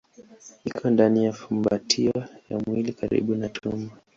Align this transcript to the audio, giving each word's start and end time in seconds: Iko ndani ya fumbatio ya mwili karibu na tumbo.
Iko 0.69 0.83
ndani 0.93 1.19
ya 1.25 1.33
fumbatio 1.33 2.13
ya 2.49 2.57
mwili 2.59 2.91
karibu 2.97 3.33
na 3.35 3.49
tumbo. 3.55 3.91